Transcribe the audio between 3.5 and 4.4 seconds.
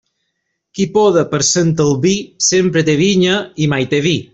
i mai té vi.